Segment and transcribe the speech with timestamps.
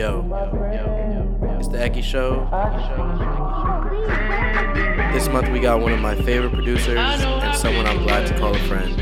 [0.00, 0.24] Yo,
[1.58, 2.48] it's the Eki Show.
[5.12, 8.54] This month we got one of my favorite producers and someone I'm glad to call
[8.56, 8.98] a friend.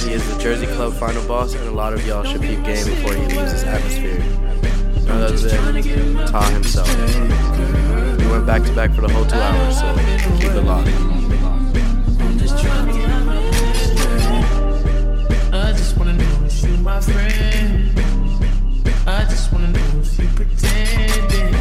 [0.00, 2.84] He is the Jersey Club final boss, and a lot of y'all should peep game
[2.84, 4.18] before he leaves this atmosphere.
[5.06, 6.88] None other than TAH himself.
[8.18, 9.94] We went back to back for the whole two hours, so
[10.40, 10.90] keep it locked.
[16.82, 17.79] my friend
[20.44, 21.59] pretending.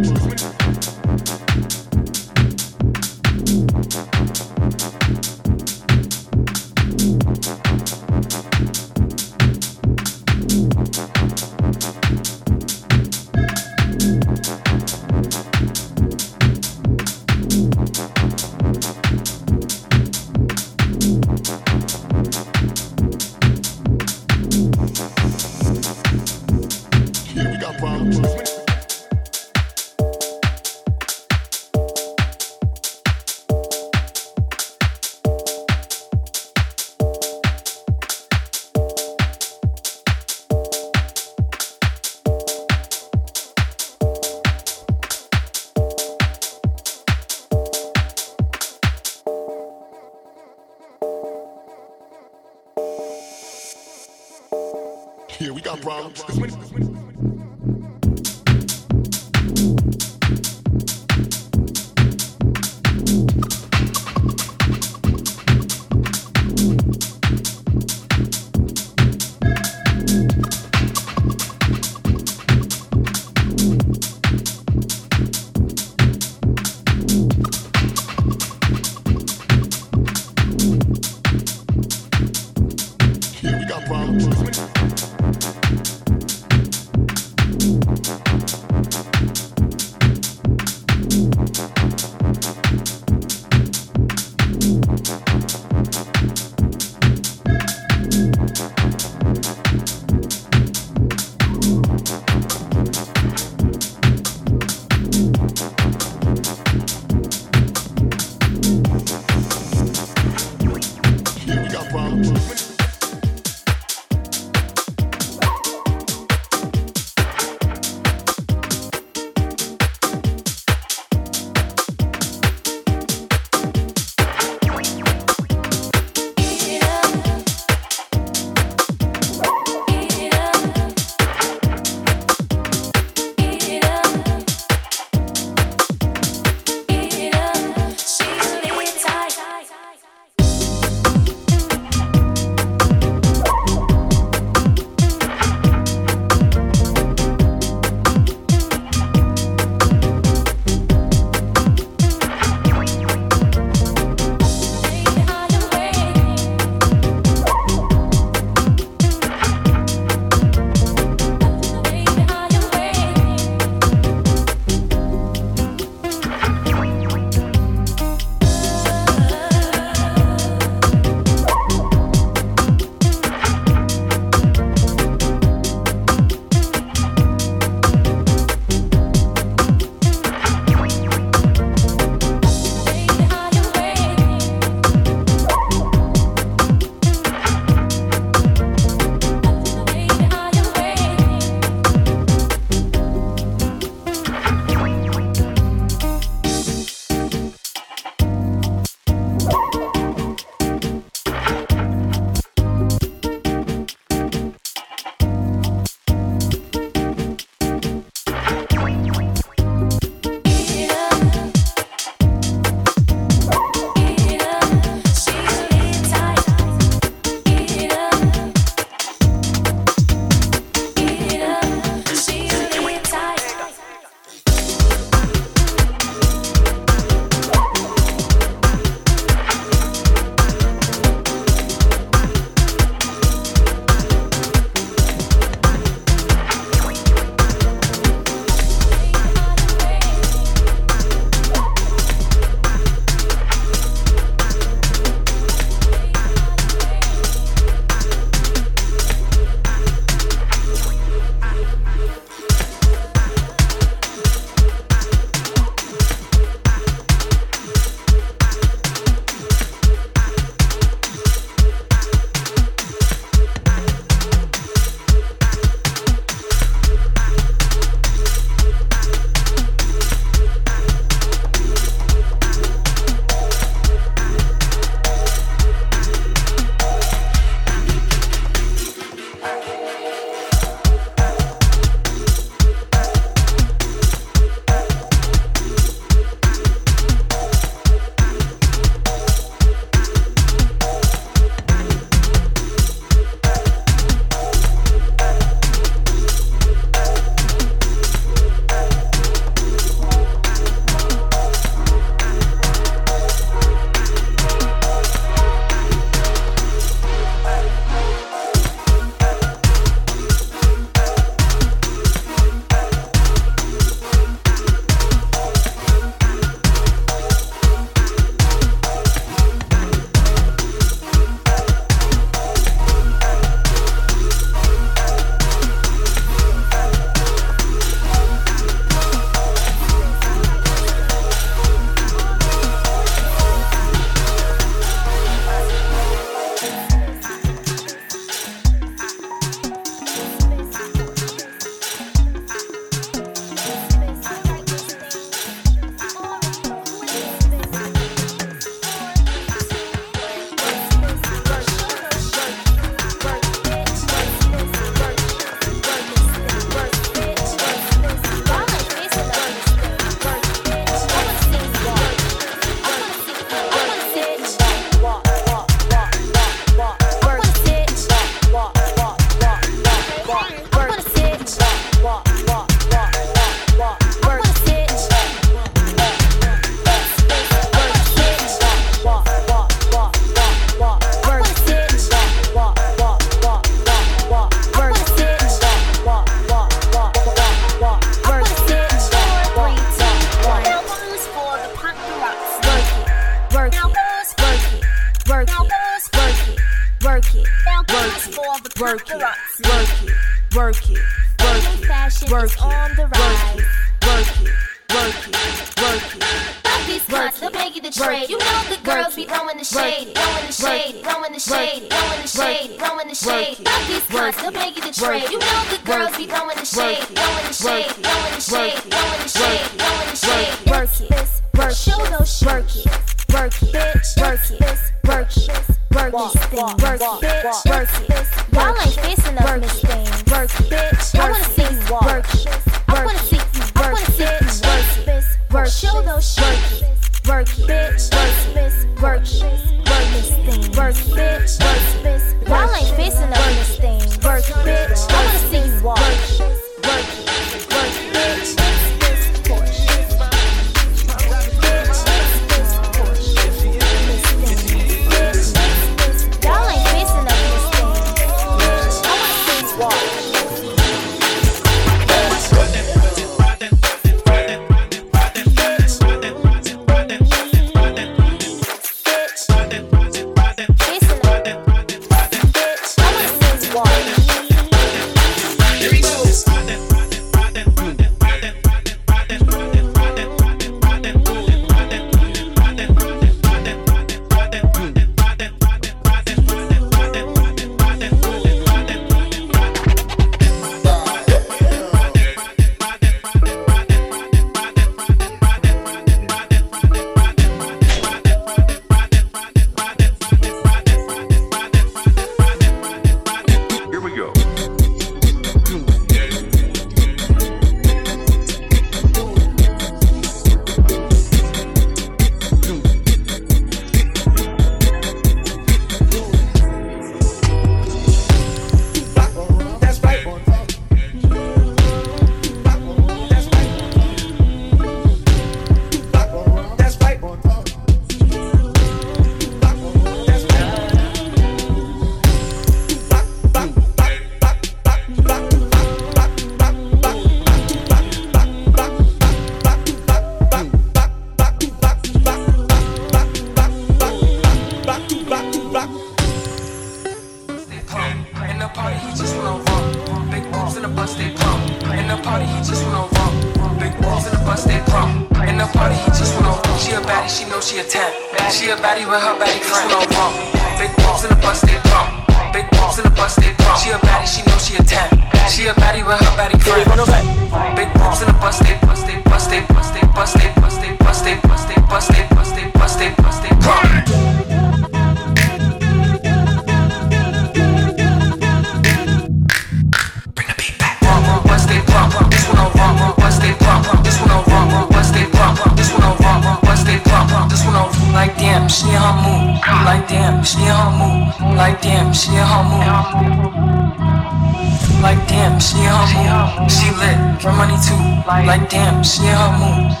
[597.44, 600.00] For money too, like damn, she in her moves.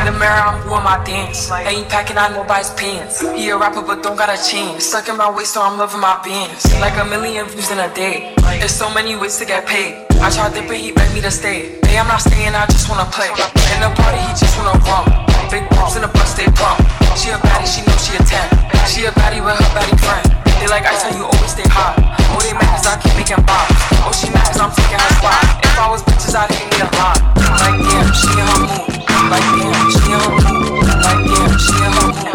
[0.00, 1.52] In the mirror, I'm doing my dance.
[1.52, 3.20] Ain't packing on nobody's pants.
[3.20, 4.86] He a rapper, but don't got a chance.
[4.86, 6.64] Stuck in my waist, so I'm loving my bands.
[6.80, 8.32] Like a million views in a day.
[8.38, 10.06] There's so many ways to get paid.
[10.12, 11.78] I tried dipping, he begged me to stay.
[11.84, 13.28] Hey, I'm not staying, I just wanna play.
[13.28, 15.23] In the party, he just wanna rump.
[15.54, 16.82] Big boobs in a bust, they pump.
[17.14, 18.90] She a baddie, she know she a 10.
[18.90, 20.26] She a baddie with her baddie friend.
[20.58, 21.94] They like I tell you, always stay hot.
[22.34, 23.70] Oh, they mad cause I keep making bombs.
[24.02, 25.62] Oh, she mad cause I'm taking her spot.
[25.62, 27.22] If I was bitches, I'd hit me a lot.
[27.62, 28.98] Like, damn, she in her mood.
[29.30, 30.90] Like, damn, she in her mood.
[30.90, 32.34] Like, damn, she in her mood.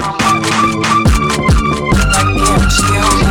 [2.07, 3.28] Like, damn, she in her mood.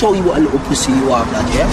[0.00, 1.68] Show you what a little pussy you are, blood, yeah?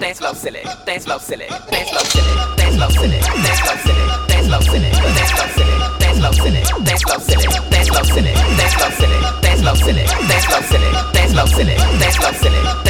[0.00, 0.60] dance slow silly,
[0.98, 2.34] slow silly, slow silly,
[2.74, 4.10] slow silly, slow silly, slow silly,
[4.42, 5.74] slow silly, slow silly,
[6.10, 6.64] slow silly,
[7.84, 8.34] slow silly, slow silly,
[9.54, 10.06] slow silly,
[10.40, 10.90] slow silly,
[11.28, 11.76] slow silly,
[12.10, 12.89] slow silly,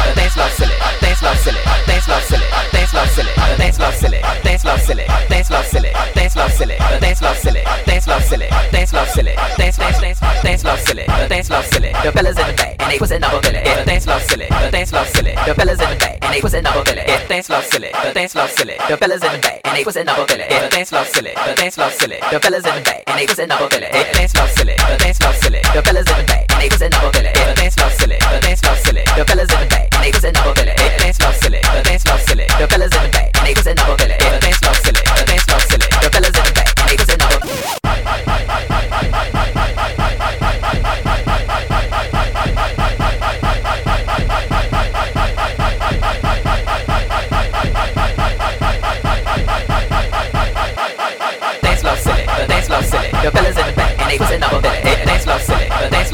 [11.41, 13.57] dance floor silly, the fellas in the back, and they was in double billy.
[13.65, 16.41] The dance floor silly, the dance floor silly, the fellas in the back, and they
[16.41, 17.01] was in double billy.
[17.01, 19.83] The dance floor silly, the dance floor silly, the fellas in the back, and they
[19.83, 20.45] was in double billy.
[20.45, 23.25] The dance floor silly, the dance floor silly, the fellas in the back, and they
[23.25, 23.89] was in double billy.
[23.89, 26.69] The dance floor silly, the dance floor silly, the fellas in the back, and they
[26.69, 27.31] was in double billy.
[27.33, 30.11] The dance floor silly, the dance floor silly, the fellas in the back, and they
[30.13, 30.77] was in double billy.
[30.77, 33.53] The dance floor silly, the dance floor silly, the fellas in the back, and they
[33.57, 34.17] was in double billy.
[34.21, 35.01] The dance floor silly,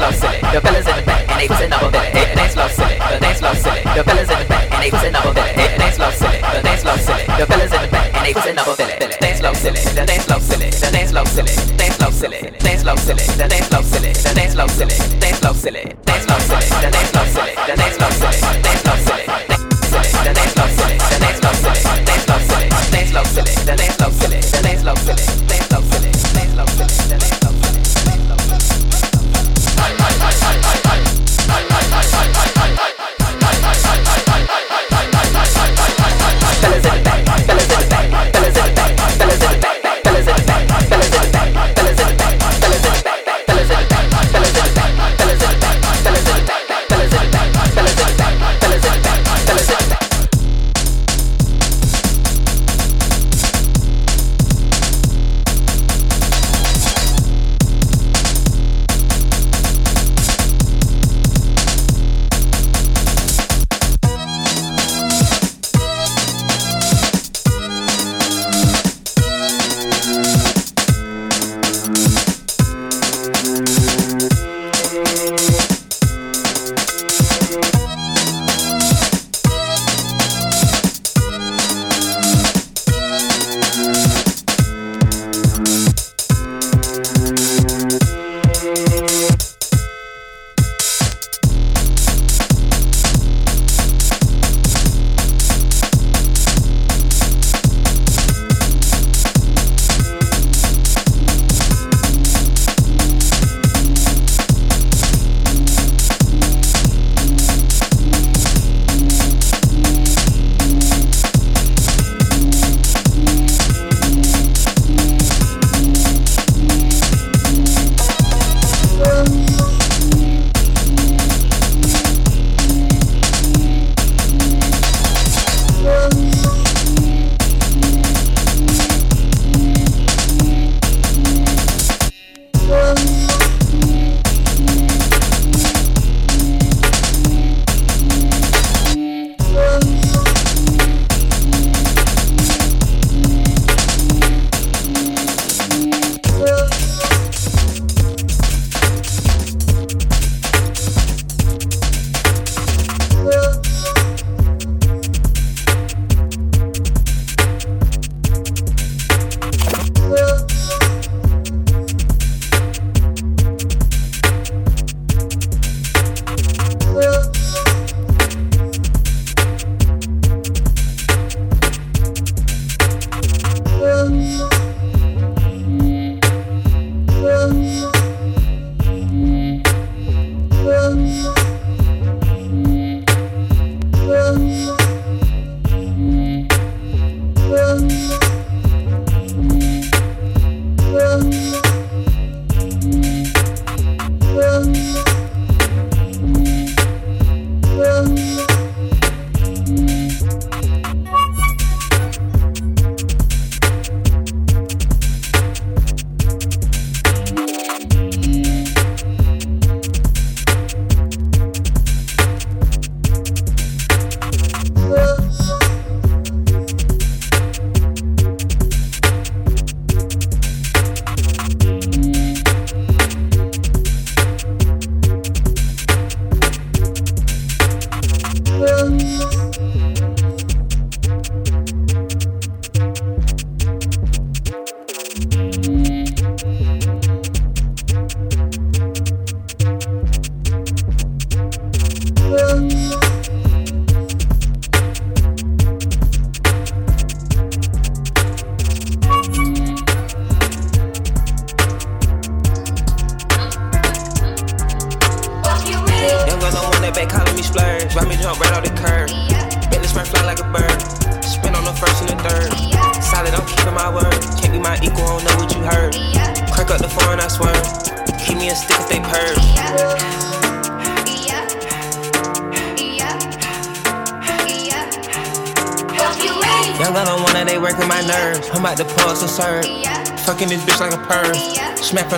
[0.08, 2.14] love silly, the fellas in the back, and they pussing up a bit.
[2.16, 4.90] It dance love silly, the dance love silly, the fellas in the back, and they
[4.90, 5.58] pussing up a bit.
[5.58, 8.32] It dance love silly, the dance love silly, the fellas in the back, and they
[8.32, 9.20] pussing up a bit.
[9.20, 12.84] Dance love silly, the dance love silly, the dance love silly, dance love silly, dance
[12.84, 15.56] love silly, the dance love silly, the dance love silly, dance love silly, dance love
[15.56, 19.47] silly, the dance love silly, the dance love silly, dance love silly, dance love silly.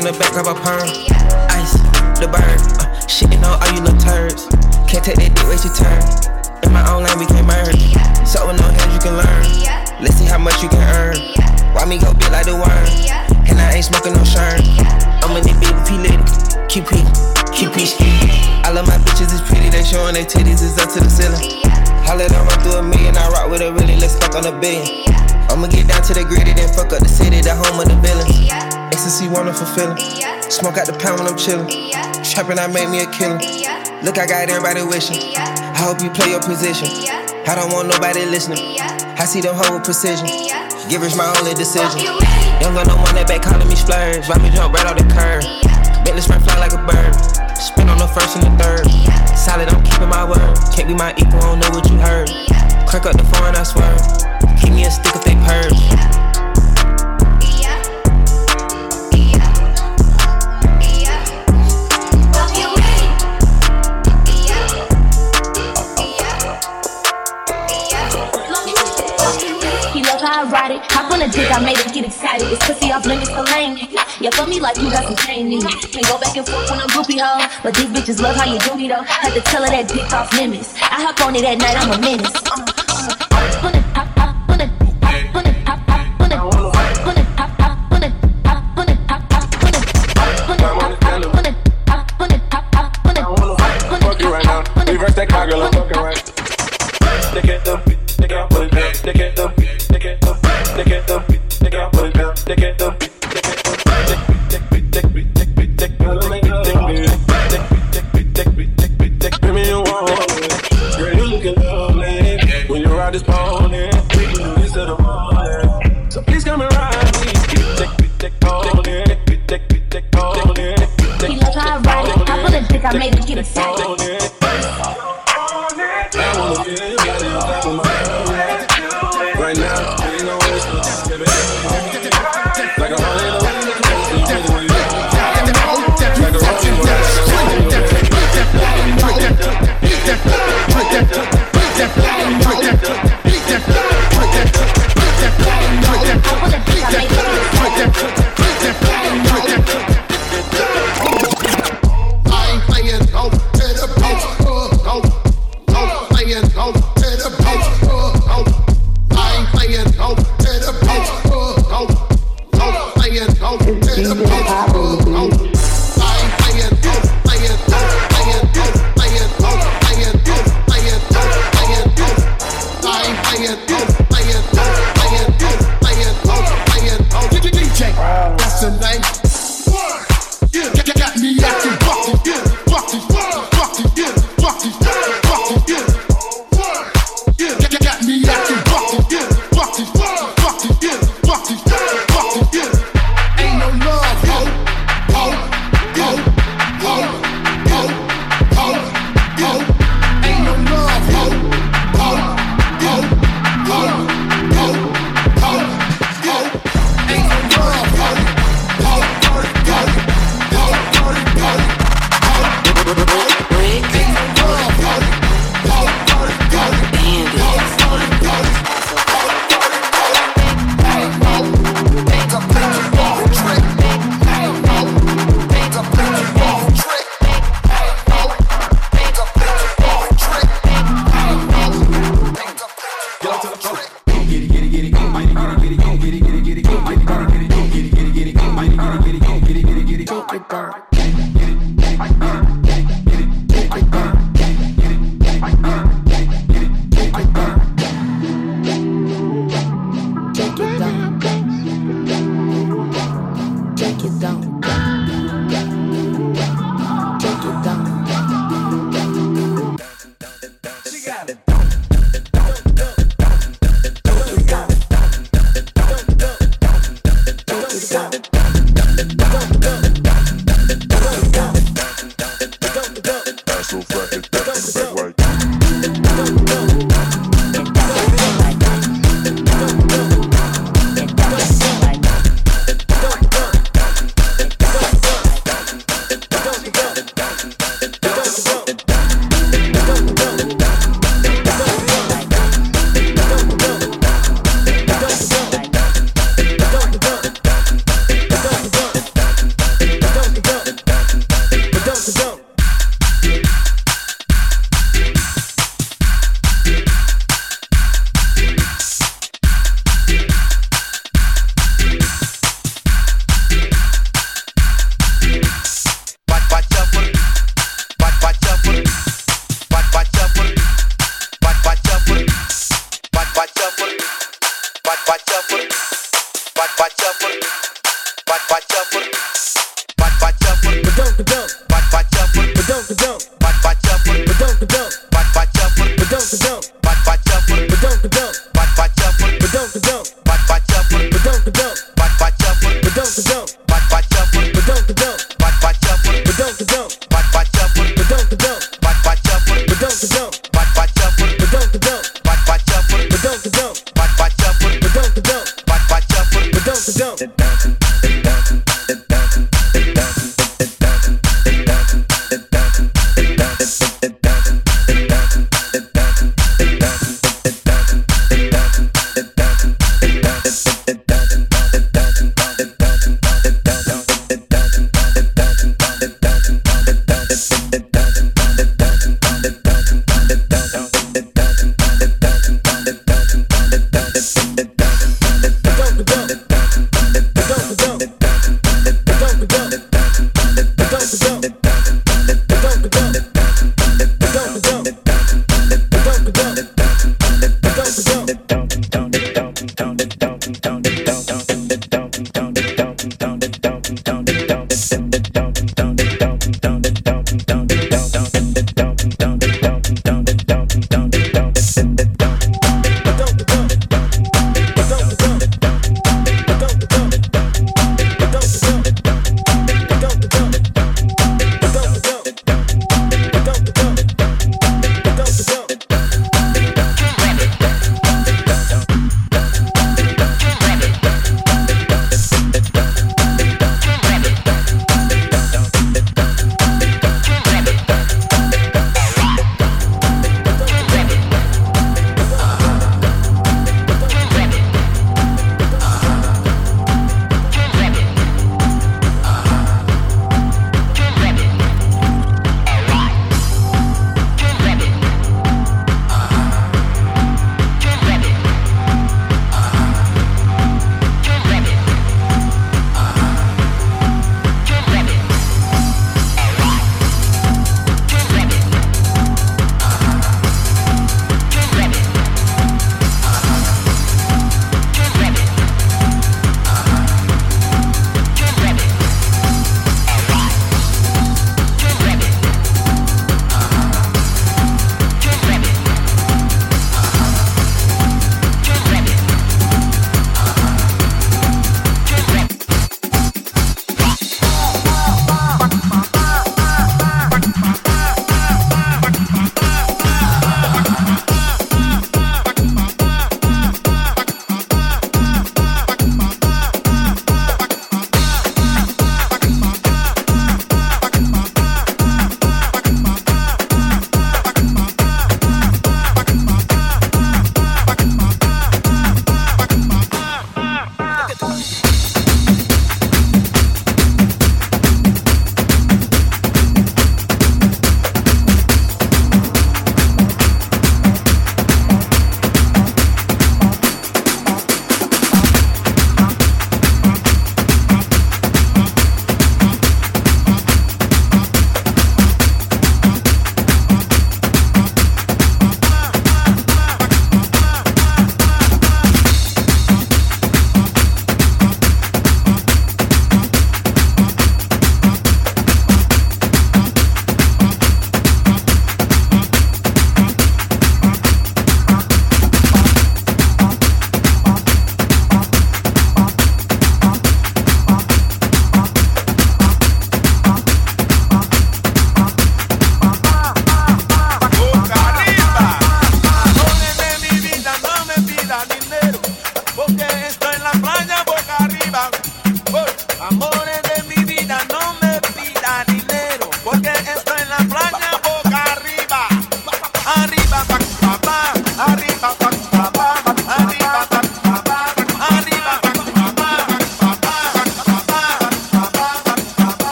[0.00, 0.79] from the back of a perm.
[32.60, 33.40] I made me a killer.
[33.40, 33.80] Yeah.
[34.04, 35.16] Look, I got everybody wishing.
[35.32, 35.48] Yeah.
[35.48, 36.92] I hope you play your position.
[36.92, 37.24] Yeah.
[37.48, 38.60] I don't want nobody listening.
[39.16, 40.28] I see them whole precision.
[40.92, 42.04] Give is my only decision.
[42.60, 44.28] Young got no money back calling me splurge.
[44.28, 45.40] Why me jump right off the curb?
[46.04, 47.16] Bentley spray fly like a bird.
[47.56, 48.84] Spin on the first and the third.
[49.32, 50.52] Solid, I'm keeping my word.
[50.76, 52.28] Can't be my equal, I don't know what you heard.
[52.84, 53.96] Crack up the phone, I swear.
[54.60, 55.79] Keep me a stick if they purge.
[74.20, 76.78] Yeah, fuck me like you got some pain in Can go back and forth when
[76.78, 77.40] I'm groupie hoe.
[77.62, 79.00] But these bitches love how you do me though.
[79.00, 80.74] Had to tell her that dick off limits.
[80.76, 82.49] I hop on it at night, I'm a menace.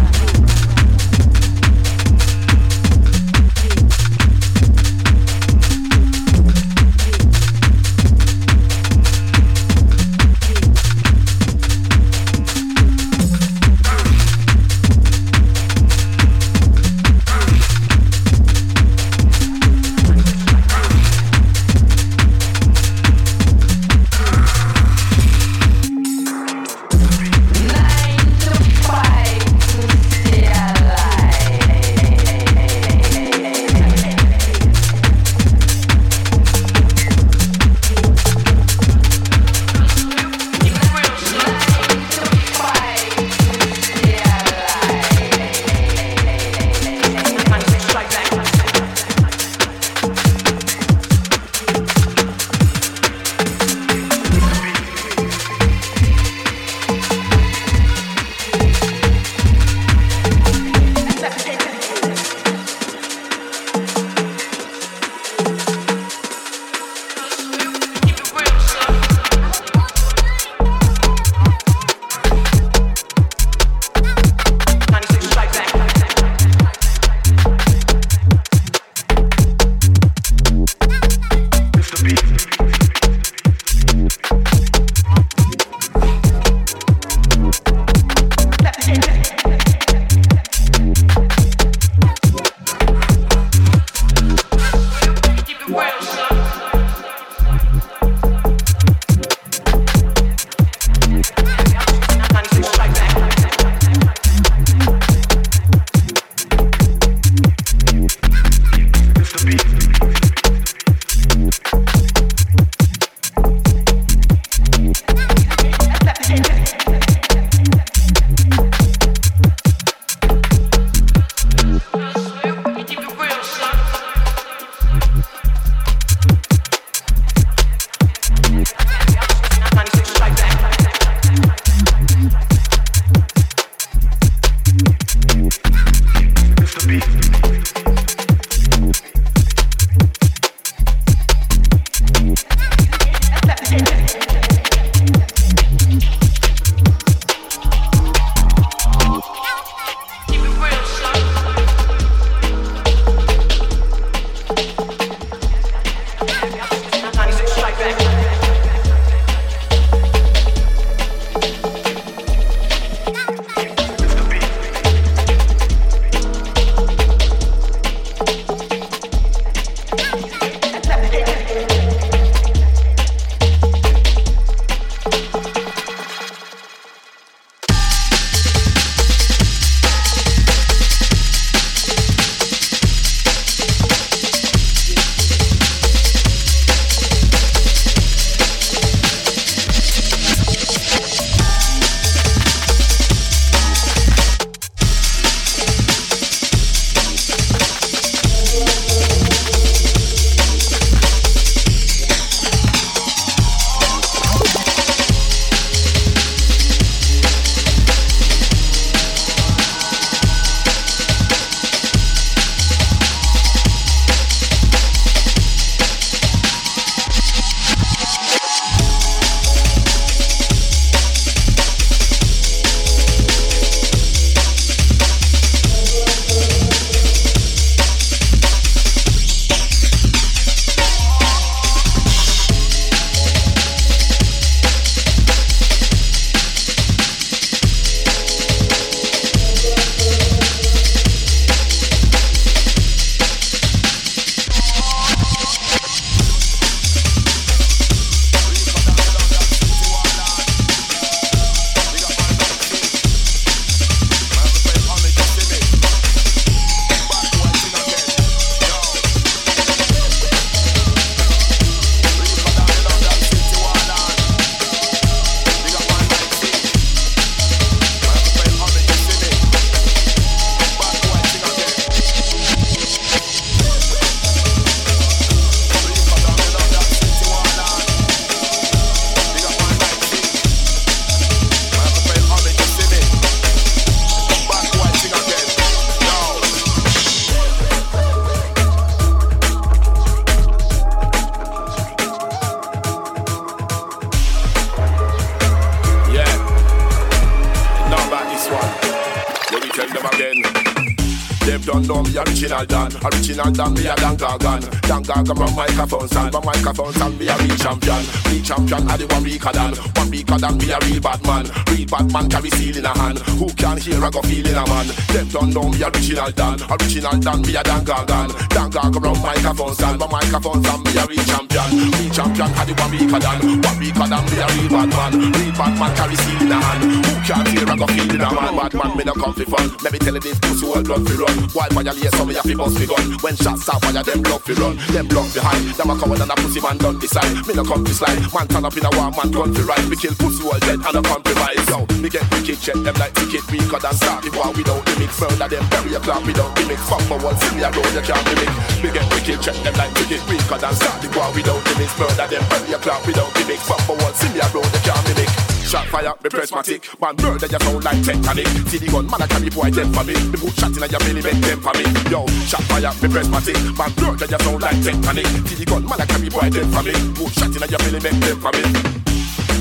[303.32, 304.60] Original Dan, me a Dan Gorgon.
[304.82, 308.04] Dan Gorgon from microphone stand From microphone stand, me a real champion.
[308.28, 311.48] Real champion, I the one weaker than One weaker than me a real bad man.
[311.72, 313.18] Real bad man carry steel in a hand.
[313.40, 314.86] Who can hear I go feel in a man?
[315.16, 318.28] Them don't know me original Dan Original Dan, me a Dan Gorgon.
[318.52, 321.68] Dan Gorgon from microphone stand From microphone stand, me a champion.
[321.72, 325.12] Real champion, I the one weaker than One weaker than me a real bad man.
[325.32, 326.82] Real bad man carry steel in a hand.
[326.84, 328.52] Who can't hear I go feel in a man?
[328.56, 329.66] Bad man, me no come for fun.
[329.80, 331.36] Let me tell you this pussy all blood fi run.
[331.56, 333.04] Why violate some me have fi bust fi gun?
[333.24, 334.76] When shots start fire them blood fi run.
[334.92, 335.64] Them blood behind.
[335.74, 337.32] Them a coward and a pussy man done decide.
[337.48, 338.20] Me no come fi slide.
[338.34, 340.80] Man turn up in a war man gun fi right Me kill pussy all dead
[340.84, 341.64] and a compromise.
[341.72, 344.92] So me get wicked check them like ticket weaker than start The war without the
[344.98, 347.70] mix Murder them bury a clock without the mix Fuck my wall see me a
[347.70, 348.50] road you can't mimic
[348.82, 352.26] Me get wicked check them like ticket weaker than start The war without mix Murder
[352.26, 355.30] them a clock without mix Fuck my wall see me a road you can't mimic.
[355.62, 359.26] Shot fire, me prismatic Man murder you sound like tectonic See the gun, man I
[359.26, 360.14] carry boy dead for me.
[360.14, 361.84] Me put shot in your belly, make them for me.
[362.10, 366.00] Yo, shot fire, me prismatic Man murder you sound like tectonic See the gun, man
[366.00, 366.92] I carry boy dead for me.
[367.14, 369.01] Put shot in your belly, make them for me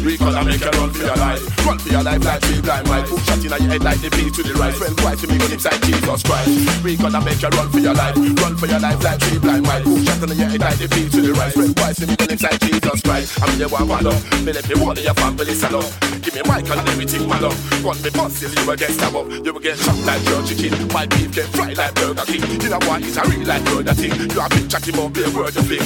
[0.01, 1.45] Recall and make you run for your life.
[1.61, 4.09] Run for your life like three blind mice Put shot in your head like the
[4.09, 4.73] beat to the right.
[4.73, 6.49] Well, why to me go lips like Jesus Christ?
[6.81, 8.17] Recall and make you run for your life.
[8.17, 10.87] Run for your life like three blind mice Put shot in your head like the
[10.89, 11.53] beat to the right.
[11.53, 13.29] Well, why to me go lips like Jesus Christ?
[13.45, 15.85] I'm the one man up Me let me one your family up
[16.25, 17.55] Give me mic and everything man up
[17.85, 20.73] Run me bust you will get stabbed up You will get shot like your chicken
[20.89, 22.41] My beef get fried like Burger King.
[22.57, 25.29] You know why it's a real like Burger Thing You have been chatting about a
[25.29, 25.85] word of thing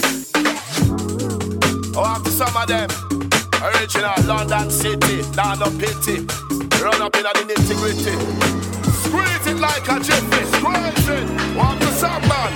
[1.97, 3.04] Oh, after some of them
[3.63, 6.25] Original London City, down no pity.
[6.81, 8.15] Run up in the nitty gritty.
[9.03, 11.25] Squeeze it like a jiffy, squeeze it.
[11.79, 12.51] The sound man.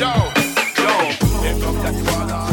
[0.00, 0.12] Yo,
[0.82, 0.94] yo.
[1.62, 2.49] I'm that water,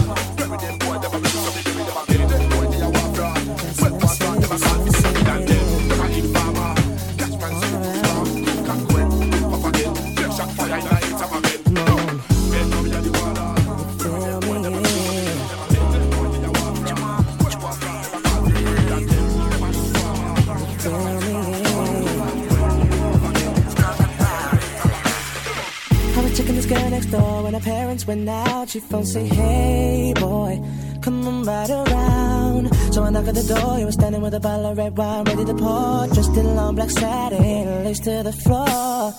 [27.58, 28.70] her parents went out.
[28.70, 30.62] She phone say, Hey boy,
[31.02, 32.74] come on right around.
[32.94, 33.78] So I knock at the door.
[33.78, 36.08] he was standing with a bottle of red wine ready to pour.
[36.08, 39.14] Dressed in a long black satin, lace to the floor.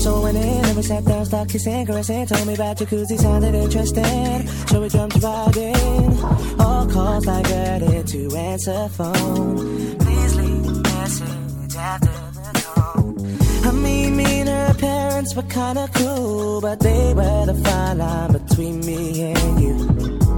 [0.00, 2.26] So I went in and we sat down, started kissing, caressing.
[2.26, 4.46] Told me about jacuzzi, sounded interesting.
[4.68, 6.18] So we jumped right in.
[6.60, 9.98] All calls I got it to answer phone.
[9.98, 12.23] Please leave message after
[15.24, 19.74] parents were kinda cool, but they were the fine line between me and you.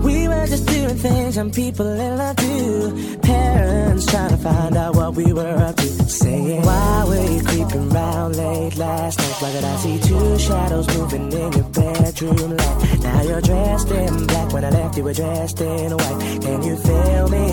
[0.04, 3.18] We were just doing things some people in love do.
[3.18, 5.88] Parents trying to find out what we were up to.
[6.08, 9.42] Saying, Why were you creeping round late last night?
[9.42, 13.00] Why did I see two shadows moving in your bedroom light?
[13.02, 14.52] Now you're dressed in black.
[14.52, 16.42] When I left, you were dressed in white.
[16.44, 17.46] Can you feel me?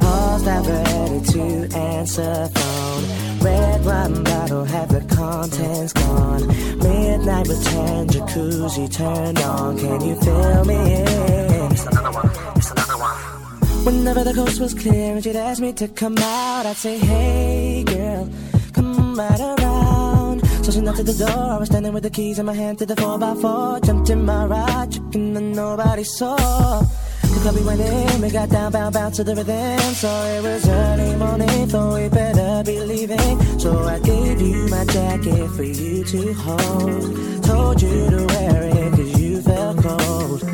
[0.00, 1.42] Calls diverted to
[1.76, 2.81] answer phone.
[3.42, 6.46] Red wine bottle, have the contents gone.
[6.78, 9.78] Midnight return, jacuzzi turned on.
[9.78, 10.74] Can you feel me?
[10.74, 11.72] In?
[11.72, 12.30] It's another one.
[12.56, 13.84] It's another one.
[13.84, 17.82] Whenever the coast was clear and she'd ask me to come out, I'd say, Hey
[17.84, 18.30] girl,
[18.72, 20.46] come right around.
[20.64, 21.44] So she knocked at the door.
[21.54, 23.84] I was standing with the keys in my hand to the 4x4.
[23.84, 26.84] Jumped in my ride, chicken that nobody saw.
[27.42, 29.80] Club we went in, we got down, bound, bound to the rhythm.
[29.94, 33.58] So it was early morning, thought we better be leaving.
[33.58, 37.42] So I gave you my jacket for you to hold.
[37.42, 40.44] Told you to wear it cause you felt cold.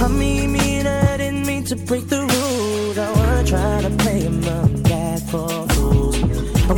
[0.00, 2.96] I mean, me and I didn't mean to break the rules.
[2.96, 6.16] I weren't trying to play among back for fools.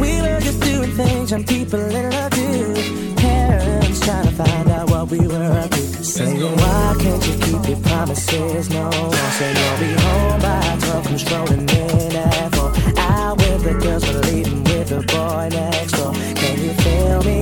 [0.01, 3.15] We were just doing things some people in love do.
[3.15, 5.84] Parents trying to find out what we were up to.
[6.05, 8.69] Saying, why can't you keep your promises?
[8.69, 11.05] No one said you'll be home by 12.
[11.07, 12.73] Come strolling in at 4.
[12.99, 16.13] Out with the girls, but leaving with the boy next door.
[16.13, 17.41] Can you feel me?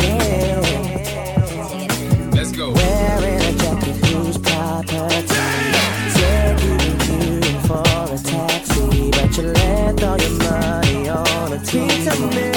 [2.30, 2.70] Let's go.
[2.70, 5.26] Wearing a jacket whose property.
[6.14, 6.78] Said you
[7.66, 12.51] for a taxi, but you left all your money on a TV.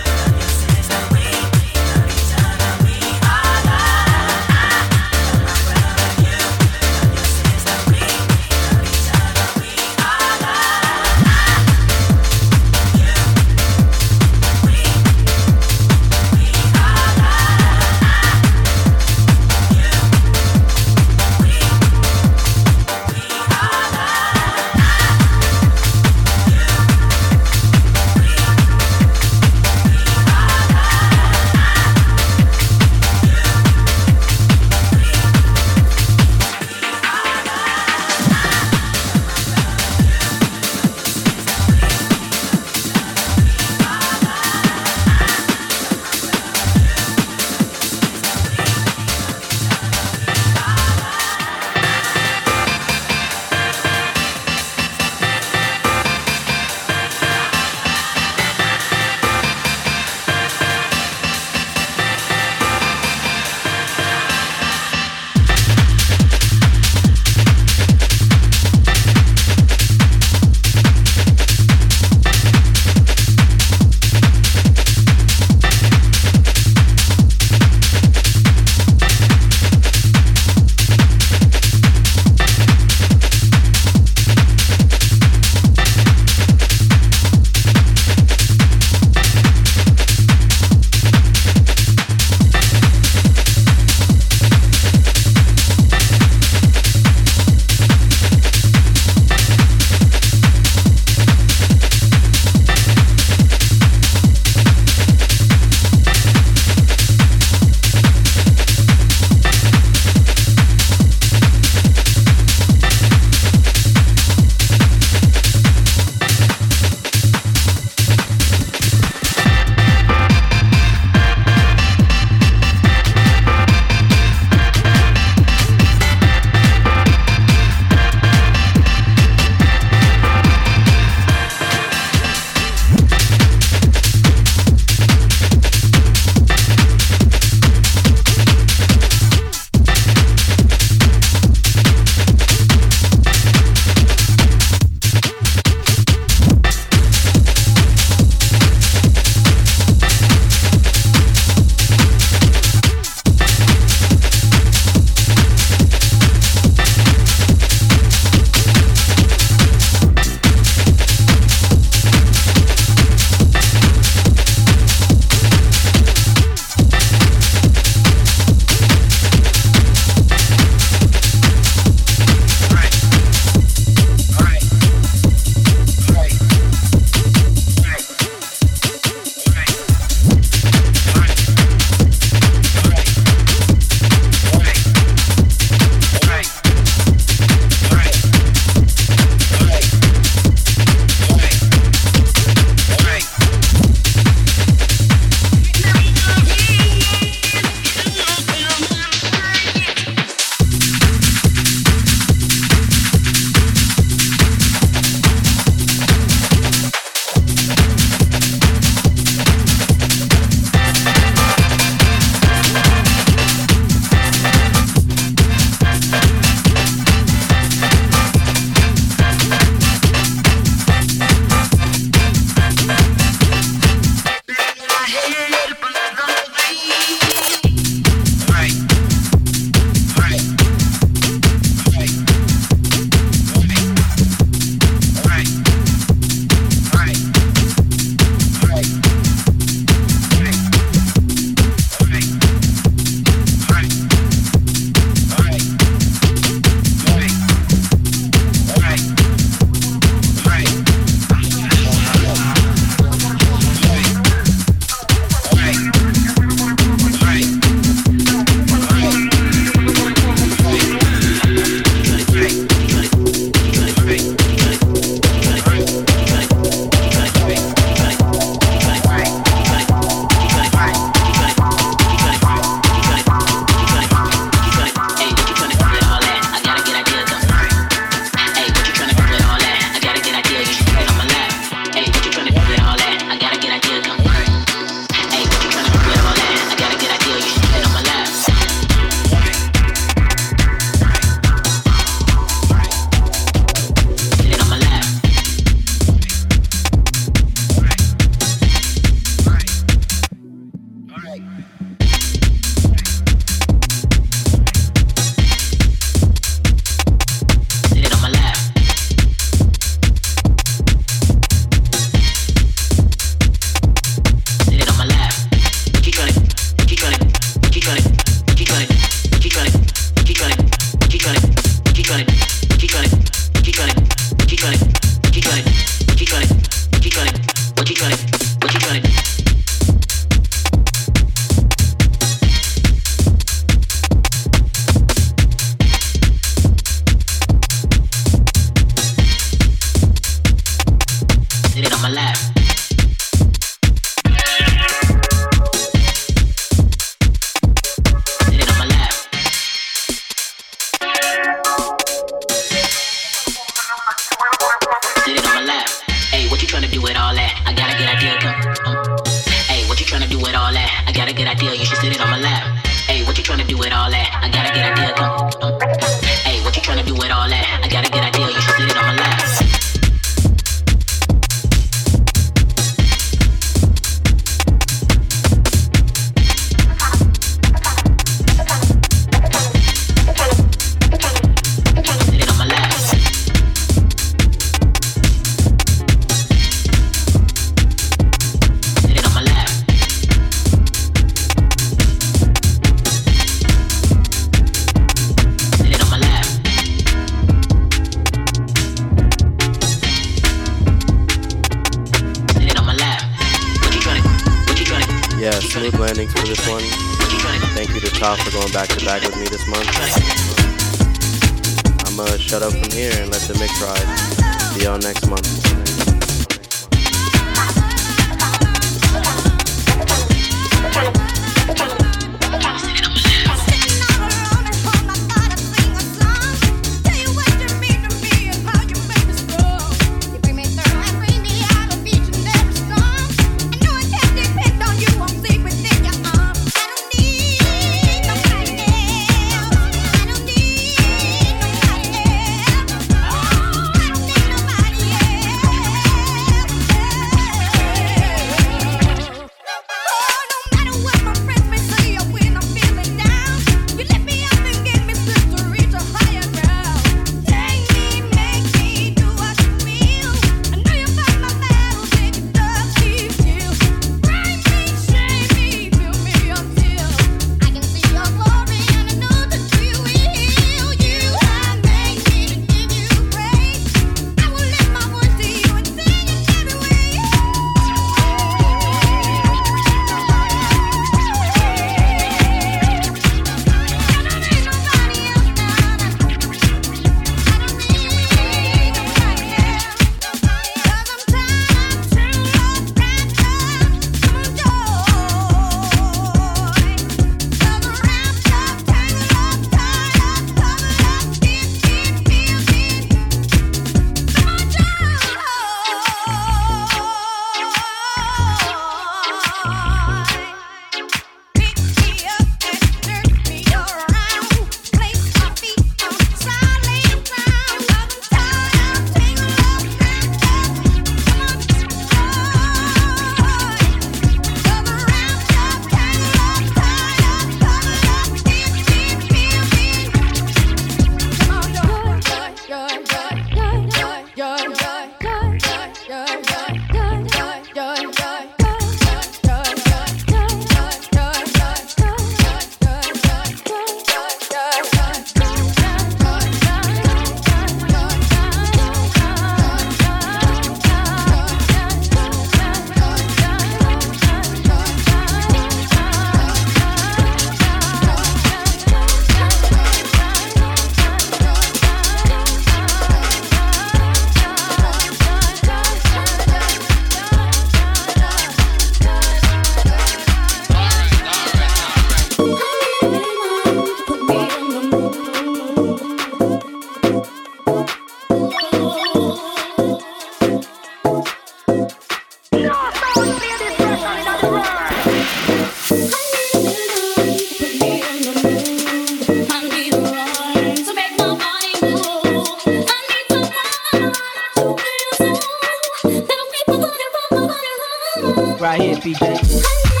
[598.61, 600.00] Right here, PJ.